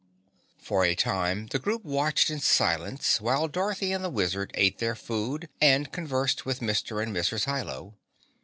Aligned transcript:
For 0.57 0.83
a 0.83 0.95
time 0.95 1.45
the 1.51 1.59
group 1.59 1.85
watched 1.85 2.31
in 2.31 2.39
silence 2.39 3.21
while 3.21 3.47
Dorothy 3.47 3.91
and 3.91 4.03
the 4.03 4.09
Wizard 4.09 4.49
ate 4.55 4.79
their 4.79 4.95
food 4.95 5.47
and 5.61 5.91
conversed 5.91 6.43
with 6.43 6.59
Mr. 6.59 7.03
and 7.03 7.15
Mrs. 7.15 7.45
Hi 7.45 7.61
Lo. 7.61 7.93